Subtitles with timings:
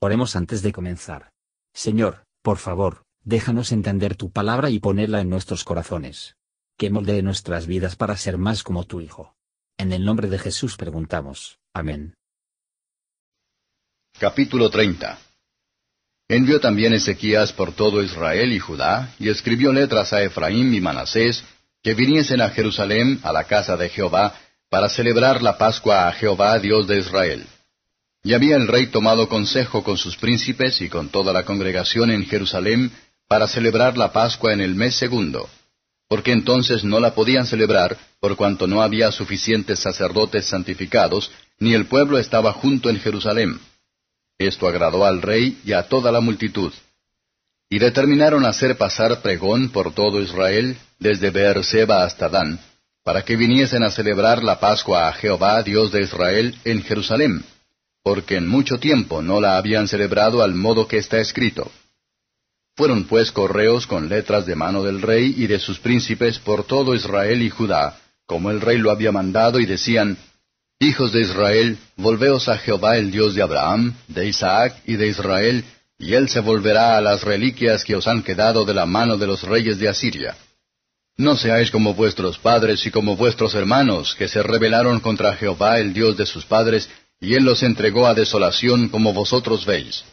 [0.00, 1.30] Oremos antes de comenzar.
[1.72, 6.36] Señor, por favor, déjanos entender tu palabra y ponerla en nuestros corazones.
[6.76, 9.34] Que moldee nuestras vidas para ser más como tu Hijo.
[9.78, 11.58] En el nombre de Jesús preguntamos.
[11.72, 12.14] Amén.
[14.18, 15.18] Capítulo 30
[16.28, 21.44] Envió también Ezequías por todo Israel y Judá, y escribió letras a Efraín y Manasés,
[21.82, 24.34] que viniesen a Jerusalén, a la casa de Jehová,
[24.68, 27.46] para celebrar la Pascua a Jehová, Dios de Israel.
[28.26, 32.26] Y había el rey tomado consejo con sus príncipes y con toda la congregación en
[32.26, 32.90] Jerusalén
[33.28, 35.48] para celebrar la Pascua en el mes segundo,
[36.08, 41.86] porque entonces no la podían celebrar por cuanto no había suficientes sacerdotes santificados, ni el
[41.86, 43.60] pueblo estaba junto en Jerusalén.
[44.38, 46.72] Esto agradó al rey y a toda la multitud.
[47.70, 52.58] Y determinaron hacer pasar pregón por todo Israel, desde Beerseba hasta Dan,
[53.04, 57.44] para que viniesen a celebrar la Pascua a Jehová, Dios de Israel, en Jerusalén
[58.06, 61.72] porque en mucho tiempo no la habían celebrado al modo que está escrito.
[62.76, 66.94] Fueron pues correos con letras de mano del rey y de sus príncipes por todo
[66.94, 70.16] Israel y Judá, como el rey lo había mandado, y decían,
[70.78, 75.64] Hijos de Israel, volveos a Jehová el Dios de Abraham, de Isaac y de Israel,
[75.98, 79.26] y él se volverá a las reliquias que os han quedado de la mano de
[79.26, 80.36] los reyes de Asiria.
[81.16, 85.92] No seáis como vuestros padres y como vuestros hermanos, que se rebelaron contra Jehová el
[85.92, 86.88] Dios de sus padres,
[87.20, 90.04] y él los entregó a desolación como vosotros veis.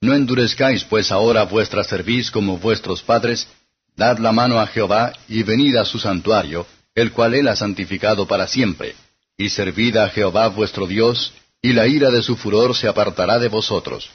[0.00, 3.48] No endurezcáis pues ahora vuestra cerviz como vuestros padres,
[3.96, 8.26] dad la mano a Jehová y venid a su santuario, el cual él ha santificado
[8.26, 8.94] para siempre,
[9.38, 13.48] y servid a Jehová vuestro Dios, y la ira de su furor se apartará de
[13.48, 14.10] vosotros.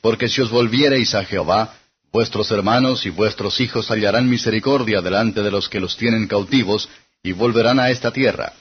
[0.00, 1.74] Porque si os volviereis a Jehová,
[2.12, 6.88] vuestros hermanos y vuestros hijos hallarán misericordia delante de los que los tienen cautivos,
[7.22, 8.52] y volverán a esta tierra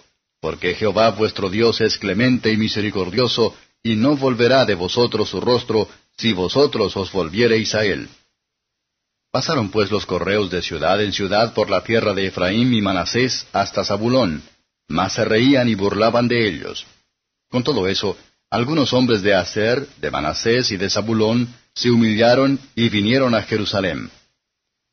[0.41, 5.87] porque Jehová vuestro Dios es clemente y misericordioso, y no volverá de vosotros su rostro,
[6.17, 8.09] si vosotros os volviereis a él.
[9.31, 13.47] Pasaron pues los correos de ciudad en ciudad por la tierra de Efraín y Manasés
[13.53, 14.43] hasta Zabulón,
[14.89, 16.85] mas se reían y burlaban de ellos.
[17.49, 18.17] Con todo eso,
[18.49, 24.11] algunos hombres de Aser, de Manasés y de Zabulón se humillaron y vinieron a Jerusalén.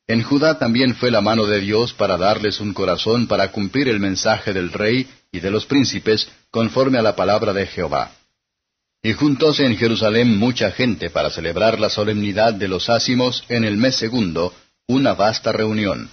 [0.09, 4.01] En Judá también fue la mano de Dios para darles un corazón para cumplir el
[4.01, 8.13] mensaje del rey y de los príncipes conforme a la palabra de Jehová.
[9.03, 13.77] Y juntóse en Jerusalén mucha gente para celebrar la solemnidad de los ácimos en el
[13.77, 14.55] mes segundo,
[14.87, 16.11] una vasta reunión.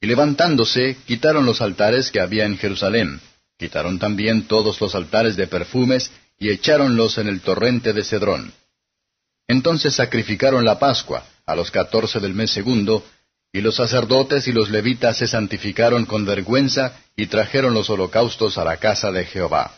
[0.00, 3.20] Y levantándose, quitaron los altares que había en Jerusalén,
[3.58, 8.52] quitaron también todos los altares de perfumes, y echáronlos en el torrente de Cedrón.
[9.46, 13.04] Entonces sacrificaron la Pascua, a los catorce del mes segundo,
[13.52, 18.64] y los sacerdotes y los levitas se santificaron con vergüenza y trajeron los holocaustos a
[18.64, 19.76] la casa de Jehová.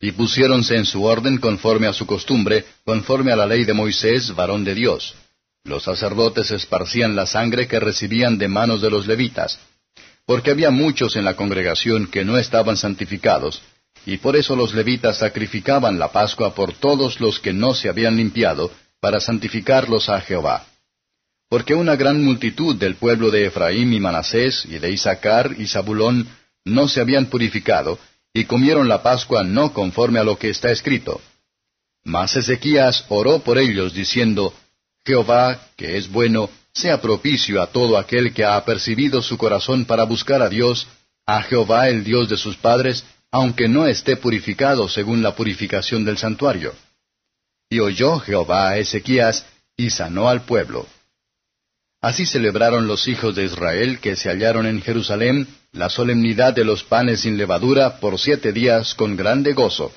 [0.00, 4.34] Y pusiéronse en su orden conforme a su costumbre, conforme a la ley de Moisés,
[4.34, 5.14] varón de Dios.
[5.64, 9.58] Los sacerdotes esparcían la sangre que recibían de manos de los levitas,
[10.26, 13.62] porque había muchos en la congregación que no estaban santificados,
[14.06, 18.16] y por eso los levitas sacrificaban la Pascua por todos los que no se habían
[18.16, 20.66] limpiado, para santificarlos a Jehová.
[21.48, 26.26] Porque una gran multitud del pueblo de Efraín y Manasés y de Isaacar y Zabulón
[26.64, 27.98] no se habían purificado,
[28.32, 31.20] y comieron la Pascua no conforme a lo que está escrito.
[32.02, 34.52] Mas Ezequías oró por ellos, diciendo,
[35.04, 40.04] Jehová, que es bueno, sea propicio a todo aquel que ha apercibido su corazón para
[40.04, 40.88] buscar a Dios,
[41.26, 46.18] a Jehová el Dios de sus padres, aunque no esté purificado según la purificación del
[46.18, 46.74] santuario.
[47.70, 49.46] Y oyó Jehová a Ezequías,
[49.76, 50.86] y sanó al pueblo.
[52.04, 56.84] Así celebraron los hijos de Israel que se hallaron en Jerusalén la solemnidad de los
[56.84, 59.90] panes sin levadura por siete días con grande gozo,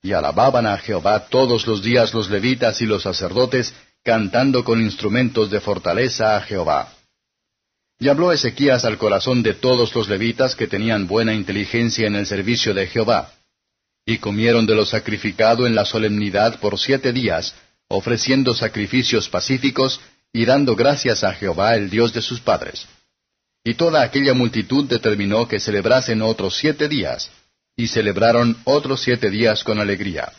[0.00, 3.74] y alababan a Jehová todos los días los levitas y los sacerdotes,
[4.04, 6.92] cantando con instrumentos de fortaleza a Jehová.
[7.98, 12.26] Y habló Ezequías al corazón de todos los levitas que tenían buena inteligencia en el
[12.26, 13.32] servicio de Jehová.
[14.06, 17.56] Y comieron de lo sacrificado en la solemnidad por siete días,
[17.88, 20.00] ofreciendo sacrificios pacíficos
[20.32, 22.86] y dando gracias a Jehová el Dios de sus padres.
[23.64, 27.30] Y toda aquella multitud determinó que celebrasen otros siete días,
[27.76, 30.32] y celebraron otros siete días con alegría.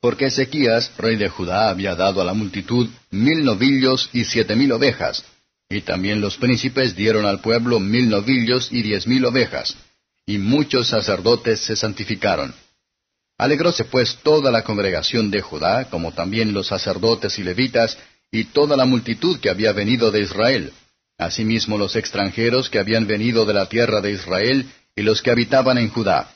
[0.00, 4.72] Porque Ezequías, rey de Judá, había dado a la multitud mil novillos y siete mil
[4.72, 5.24] ovejas,
[5.68, 9.76] y también los príncipes dieron al pueblo mil novillos y diez mil ovejas,
[10.26, 12.54] y muchos sacerdotes se santificaron.
[13.36, 17.98] Alegróse pues toda la congregación de Judá, como también los sacerdotes y levitas,
[18.32, 20.72] y toda la multitud que había venido de Israel,
[21.18, 25.78] asimismo los extranjeros que habían venido de la tierra de Israel y los que habitaban
[25.78, 26.32] en Judá.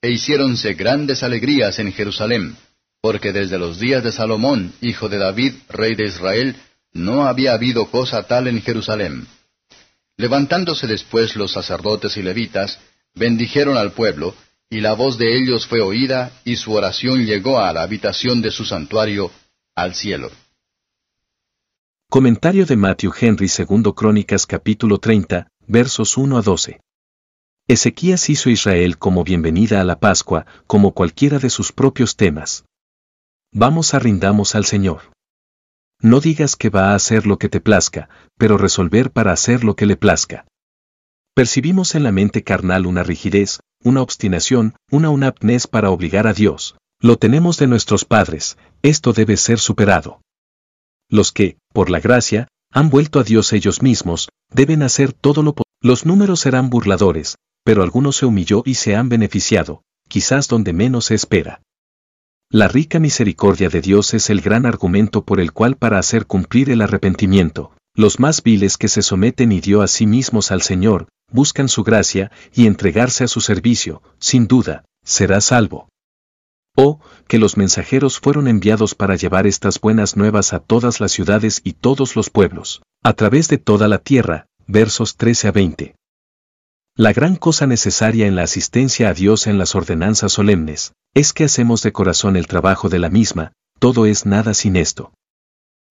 [0.00, 2.56] E hiciéronse grandes alegrías en Jerusalén,
[3.00, 6.56] porque desde los días de Salomón, hijo de David, rey de Israel,
[6.92, 9.26] no había habido cosa tal en Jerusalén.
[10.16, 12.78] Levantándose después los sacerdotes y levitas,
[13.14, 14.34] bendijeron al pueblo,
[14.68, 18.50] y la voz de ellos fue oída, y su oración llegó a la habitación de
[18.50, 19.30] su santuario,
[19.74, 20.30] al cielo.
[22.12, 26.78] Comentario de Matthew Henry II Crónicas capítulo 30, versos 1 a 12.
[27.66, 32.66] Ezequías hizo Israel como bienvenida a la Pascua, como cualquiera de sus propios temas.
[33.50, 35.10] Vamos a rindamos al Señor.
[36.02, 39.74] No digas que va a hacer lo que te plazca, pero resolver para hacer lo
[39.74, 40.44] que le plazca.
[41.34, 46.76] Percibimos en la mente carnal una rigidez, una obstinación, una unapnés para obligar a Dios.
[47.00, 50.20] Lo tenemos de nuestros padres, esto debe ser superado.
[51.12, 55.52] Los que, por la gracia, han vuelto a Dios ellos mismos, deben hacer todo lo
[55.52, 55.70] posible.
[55.82, 61.04] Los números serán burladores, pero algunos se humilló y se han beneficiado, quizás donde menos
[61.04, 61.60] se espera.
[62.48, 66.70] La rica misericordia de Dios es el gran argumento por el cual para hacer cumplir
[66.70, 71.08] el arrepentimiento, los más viles que se someten y dio a sí mismos al Señor,
[71.30, 75.90] buscan su gracia y entregarse a su servicio, sin duda, será salvo.
[76.76, 81.60] O, que los mensajeros fueron enviados para llevar estas buenas nuevas a todas las ciudades
[81.64, 85.94] y todos los pueblos, a través de toda la tierra, versos 13 a 20.
[86.96, 91.44] La gran cosa necesaria en la asistencia a Dios en las ordenanzas solemnes, es que
[91.44, 95.12] hacemos de corazón el trabajo de la misma, todo es nada sin esto.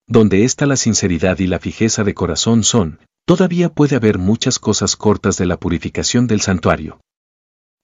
[0.07, 4.95] Donde está la sinceridad y la fijeza de corazón son, todavía puede haber muchas cosas
[4.95, 7.01] cortas de la purificación del santuario.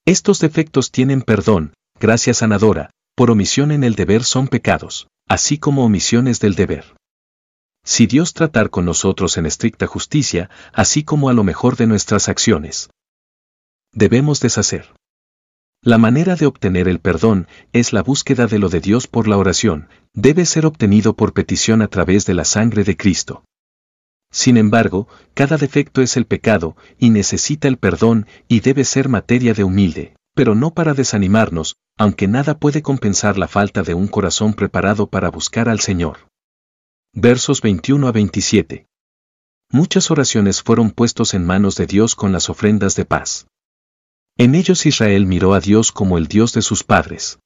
[0.05, 5.83] Estos defectos tienen perdón, gracia sanadora, por omisión en el deber son pecados, así como
[5.83, 6.95] omisiones del deber.
[7.83, 12.29] Si Dios tratar con nosotros en estricta justicia, así como a lo mejor de nuestras
[12.29, 12.89] acciones.
[13.93, 14.93] Debemos deshacer.
[15.81, 19.37] La manera de obtener el perdón es la búsqueda de lo de Dios por la
[19.37, 23.43] oración, debe ser obtenido por petición a través de la sangre de Cristo.
[24.31, 29.53] Sin embargo, cada defecto es el pecado, y necesita el perdón, y debe ser materia
[29.53, 34.53] de humilde, pero no para desanimarnos, aunque nada puede compensar la falta de un corazón
[34.53, 36.29] preparado para buscar al Señor.
[37.13, 38.85] Versos 21 a 27.
[39.71, 43.47] Muchas oraciones fueron puestos en manos de Dios con las ofrendas de paz.
[44.37, 47.39] En ellos Israel miró a Dios como el Dios de sus padres.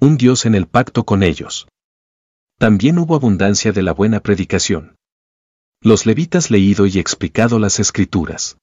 [0.00, 1.66] Un Dios en el pacto con ellos.
[2.56, 4.94] También hubo abundancia de la buena predicación.
[5.80, 8.56] Los levitas leído y explicado las escrituras.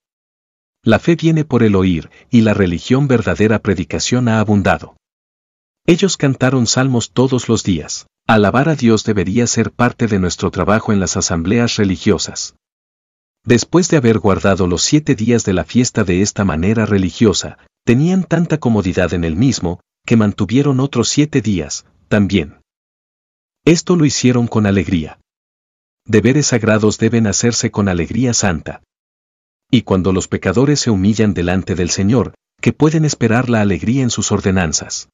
[0.85, 4.95] La fe viene por el oír, y la religión verdadera predicación ha abundado.
[5.87, 8.05] Ellos cantaron salmos todos los días.
[8.27, 12.55] Alabar a Dios debería ser parte de nuestro trabajo en las asambleas religiosas.
[13.43, 18.23] Después de haber guardado los siete días de la fiesta de esta manera religiosa, tenían
[18.23, 22.59] tanta comodidad en el mismo, que mantuvieron otros siete días, también.
[23.63, 25.19] Esto lo hicieron con alegría.
[26.05, 28.83] Deberes sagrados deben hacerse con alegría santa.
[29.71, 34.09] Y cuando los pecadores se humillan delante del Señor, que pueden esperar la alegría en
[34.09, 35.09] sus ordenanzas.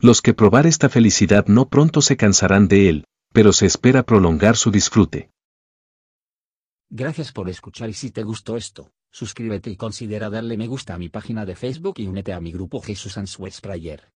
[0.00, 4.56] Los que probar esta felicidad no pronto se cansarán de él, pero se espera prolongar
[4.56, 5.30] su disfrute.
[6.90, 10.98] Gracias por escuchar y si te gustó esto, suscríbete y considera darle me gusta a
[10.98, 14.10] mi página de Facebook y únete a mi grupo Jesús Answers Prayer.